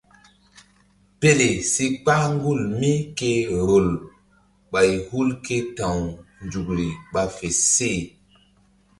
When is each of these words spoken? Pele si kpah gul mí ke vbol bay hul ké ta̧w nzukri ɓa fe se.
Pele 1.19 1.47
si 1.71 1.85
kpah 2.03 2.23
gul 2.41 2.61
mí 2.79 2.91
ke 3.17 3.31
vbol 3.57 3.87
bay 4.71 4.91
hul 5.07 5.29
ké 5.45 5.57
ta̧w 5.77 5.99
nzukri 6.45 6.87
ɓa 7.11 7.23
fe 7.35 7.47
se. 7.73 7.91